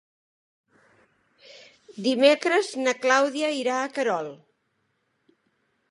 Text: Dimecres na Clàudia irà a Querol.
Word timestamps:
Dimecres 2.07 2.71
na 2.87 2.97
Clàudia 3.05 3.53
irà 3.61 3.77
a 3.83 3.93
Querol. 3.99 4.35